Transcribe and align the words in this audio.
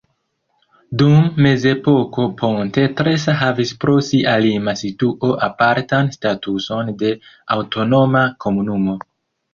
Dum 1.01 1.27
mezepoko 1.45 2.25
Ponte 2.39 2.85
Tresa 3.01 3.35
havis 3.43 3.75
pro 3.85 3.97
sia 4.07 4.33
lima 4.47 4.75
situo 4.81 5.31
apartan 5.49 6.11
statuson 6.19 6.93
de 7.03 7.13
aŭtonoma 7.59 8.29
komunumo. 8.47 8.99